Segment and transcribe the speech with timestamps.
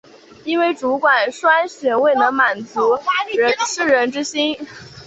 [0.45, 2.97] 因为主管铨选未能满足
[3.67, 4.57] 士人之心。